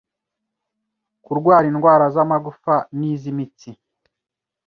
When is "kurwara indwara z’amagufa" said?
1.23-2.75